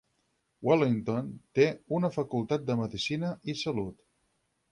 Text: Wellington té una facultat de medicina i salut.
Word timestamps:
Wellington 0.67 1.27
té 1.59 1.67
una 1.99 2.11
facultat 2.15 2.65
de 2.71 2.79
medicina 2.81 3.31
i 3.53 3.57
salut. 3.63 4.01